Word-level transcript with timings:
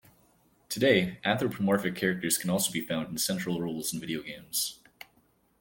Today, 0.67 1.19
anthropomorphic 1.23 1.95
characters 1.95 2.35
can 2.39 2.49
also 2.49 2.71
be 2.71 2.81
found 2.81 3.09
in 3.09 3.19
central 3.19 3.61
roles 3.61 3.93
in 3.93 3.99
video 3.99 4.23
games. 4.23 4.79